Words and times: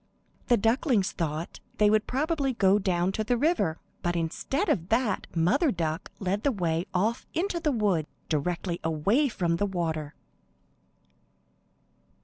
The 0.47 0.57
ducklings 0.57 1.11
thought 1.11 1.59
they 1.77 1.87
would 1.91 2.07
probably 2.07 2.53
go 2.53 2.79
down 2.79 3.11
to 3.11 3.23
the 3.23 3.37
river, 3.37 3.77
but 4.01 4.15
instead 4.15 4.67
of 4.67 4.89
that 4.89 5.27
Mother 5.35 5.69
Duck 5.71 6.09
led 6.17 6.41
the 6.41 6.51
way 6.51 6.85
off 6.91 7.27
into 7.35 7.59
the 7.59 7.71
wood, 7.71 8.07
directly 8.27 8.79
away 8.83 9.29
from 9.29 9.57
the 9.57 9.67
water. 9.67 10.15